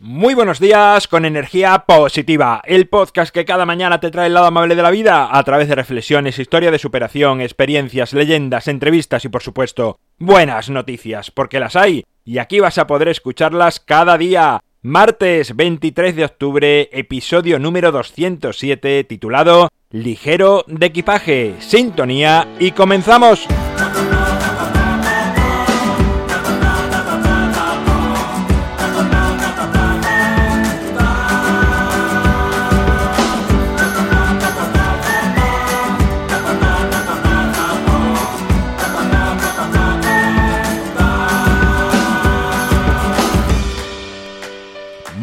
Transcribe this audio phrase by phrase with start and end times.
[0.00, 4.46] Muy buenos días con energía positiva, el podcast que cada mañana te trae el lado
[4.46, 9.28] amable de la vida a través de reflexiones, historia de superación, experiencias, leyendas, entrevistas y
[9.28, 14.60] por supuesto buenas noticias, porque las hay y aquí vas a poder escucharlas cada día.
[14.82, 23.48] Martes 23 de octubre, episodio número 207 titulado Ligero de equipaje, sintonía y comenzamos.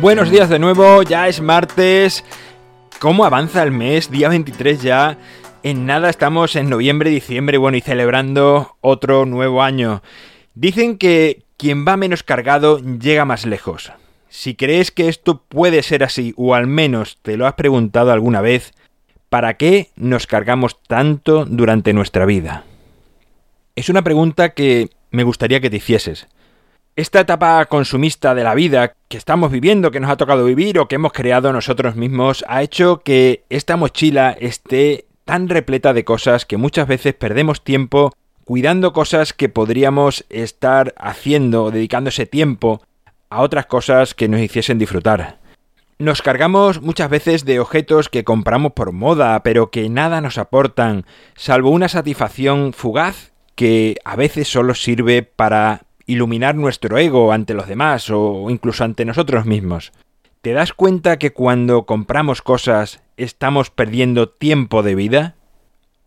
[0.00, 2.24] Buenos días de nuevo, ya es martes.
[2.98, 4.10] ¿Cómo avanza el mes?
[4.10, 5.18] Día 23 ya.
[5.62, 10.02] En nada estamos en noviembre, diciembre, bueno, y celebrando otro nuevo año.
[10.54, 13.92] Dicen que quien va menos cargado llega más lejos.
[14.28, 18.40] Si crees que esto puede ser así, o al menos te lo has preguntado alguna
[18.40, 18.72] vez,
[19.28, 22.64] ¿para qué nos cargamos tanto durante nuestra vida?
[23.76, 26.26] Es una pregunta que me gustaría que te hicieses.
[26.96, 30.86] Esta etapa consumista de la vida que estamos viviendo, que nos ha tocado vivir o
[30.86, 36.46] que hemos creado nosotros mismos, ha hecho que esta mochila esté tan repleta de cosas
[36.46, 38.12] que muchas veces perdemos tiempo
[38.44, 42.80] cuidando cosas que podríamos estar haciendo, dedicando ese tiempo
[43.28, 45.40] a otras cosas que nos hiciesen disfrutar.
[45.98, 51.06] Nos cargamos muchas veces de objetos que compramos por moda, pero que nada nos aportan,
[51.34, 57.68] salvo una satisfacción fugaz que a veces solo sirve para iluminar nuestro ego ante los
[57.68, 59.92] demás o incluso ante nosotros mismos.
[60.42, 65.36] ¿Te das cuenta que cuando compramos cosas estamos perdiendo tiempo de vida?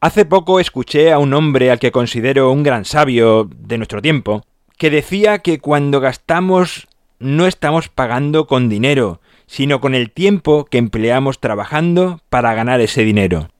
[0.00, 4.44] Hace poco escuché a un hombre al que considero un gran sabio de nuestro tiempo,
[4.78, 6.88] que decía que cuando gastamos
[7.18, 13.02] no estamos pagando con dinero, sino con el tiempo que empleamos trabajando para ganar ese
[13.02, 13.50] dinero.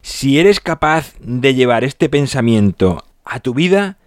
[0.00, 3.98] Si eres capaz de llevar este pensamiento a tu vida,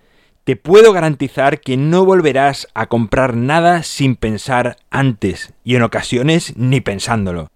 [0.50, 6.58] te puedo garantizar que no volverás a comprar nada sin pensar antes, y en ocasiones
[6.58, 7.52] ni pensándolo.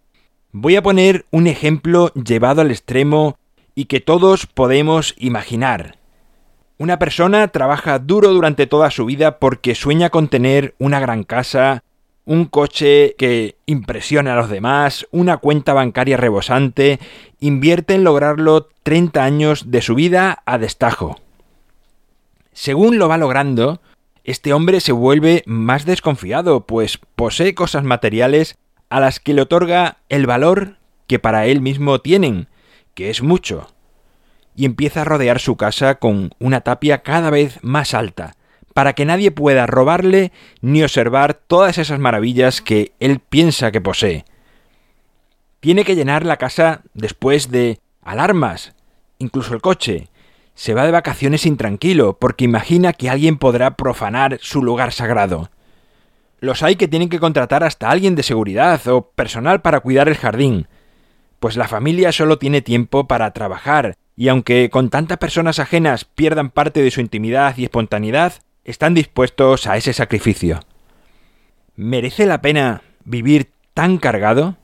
[0.51, 3.35] Voy a poner un ejemplo llevado al extremo
[3.73, 5.97] y que todos podemos imaginar.
[6.77, 11.81] Una persona trabaja duro durante toda su vida porque sueña con tener una gran casa,
[12.25, 16.99] un coche que impresione a los demás, una cuenta bancaria rebosante,
[17.39, 21.17] invierte en lograrlo 30 años de su vida a destajo.
[22.53, 23.81] Según lo va logrando,
[24.23, 28.57] este hombre se vuelve más desconfiado, pues posee cosas materiales
[28.89, 30.77] a las que le otorga el valor
[31.07, 32.47] que para él mismo tienen,
[32.93, 33.67] que es mucho,
[34.55, 38.35] y empieza a rodear su casa con una tapia cada vez más alta,
[38.73, 40.31] para que nadie pueda robarle
[40.61, 44.25] ni observar todas esas maravillas que él piensa que posee.
[45.59, 48.73] Tiene que llenar la casa después de alarmas,
[49.17, 50.09] incluso el coche,
[50.55, 55.49] se va de vacaciones intranquilo porque imagina que alguien podrá profanar su lugar sagrado.
[56.39, 60.17] Los hay que tienen que contratar hasta alguien de seguridad o personal para cuidar el
[60.17, 60.67] jardín,
[61.39, 66.49] pues la familia solo tiene tiempo para trabajar, y aunque con tantas personas ajenas pierdan
[66.49, 68.33] parte de su intimidad y espontaneidad,
[68.63, 70.61] están dispuestos a ese sacrificio.
[71.75, 74.55] ¿Merece la pena vivir tan cargado?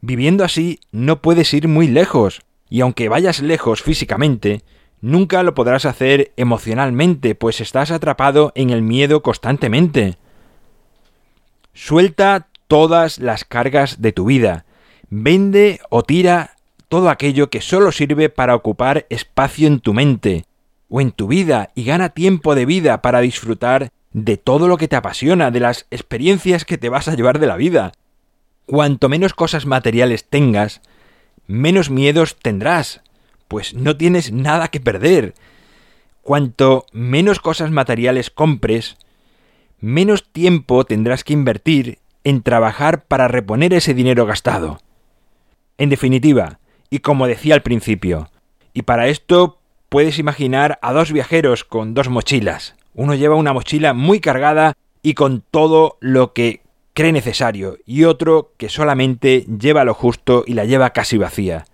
[0.00, 4.62] Viviendo así no puedes ir muy lejos, y aunque vayas lejos físicamente,
[5.00, 10.16] nunca lo podrás hacer emocionalmente, pues estás atrapado en el miedo constantemente.
[11.74, 14.64] Suelta todas las cargas de tu vida.
[15.10, 16.56] Vende o tira
[16.88, 20.44] todo aquello que solo sirve para ocupar espacio en tu mente
[20.88, 24.88] o en tu vida y gana tiempo de vida para disfrutar de todo lo que
[24.88, 27.92] te apasiona, de las experiencias que te vas a llevar de la vida.
[28.66, 30.80] Cuanto menos cosas materiales tengas,
[31.50, 33.02] menos miedos tendrás,
[33.48, 35.34] pues no tienes nada que perder.
[36.22, 38.96] Cuanto menos cosas materiales compres,
[39.80, 44.80] menos tiempo tendrás que invertir en trabajar para reponer ese dinero gastado.
[45.76, 48.30] En definitiva, y como decía al principio,
[48.72, 49.58] y para esto
[49.88, 52.76] puedes imaginar a dos viajeros con dos mochilas.
[52.94, 56.60] Uno lleva una mochila muy cargada y con todo lo que
[57.12, 61.64] necesario, y otro que solamente lleva lo justo y la lleva casi vacía.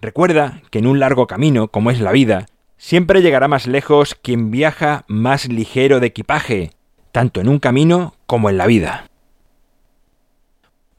[0.00, 2.46] Recuerda que en un largo camino, como es la vida,
[2.76, 6.72] siempre llegará más lejos quien viaja más ligero de equipaje,
[7.12, 9.06] tanto en un camino como en la vida.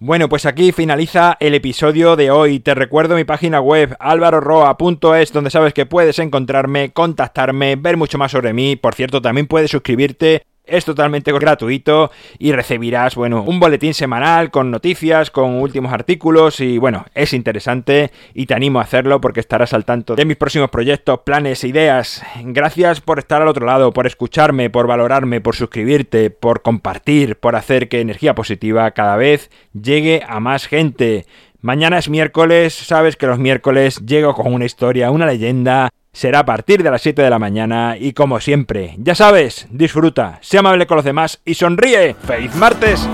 [0.06, 2.60] Bueno, pues aquí finaliza el episodio de hoy.
[2.60, 8.32] Te recuerdo mi página web alvaroroa.es donde sabes que puedes encontrarme, contactarme, ver mucho más
[8.34, 8.76] sobre mí.
[8.76, 14.72] Por cierto, también puedes suscribirte es totalmente gratuito y recibirás, bueno, un boletín semanal con
[14.72, 19.74] noticias, con últimos artículos y bueno, es interesante y te animo a hacerlo porque estarás
[19.74, 22.24] al tanto de mis próximos proyectos, planes, ideas.
[22.44, 27.56] Gracias por estar al otro lado, por escucharme, por valorarme, por suscribirte, por compartir, por
[27.56, 31.26] hacer que energía positiva cada vez llegue a más gente.
[31.60, 36.46] Mañana es miércoles, sabes que los miércoles llego con una historia, una leyenda, será a
[36.46, 40.88] partir de las 7 de la mañana y como siempre, ya sabes, disfruta, sea amable
[40.88, 42.16] con los demás y sonríe.
[42.26, 43.06] ¡Feliz martes!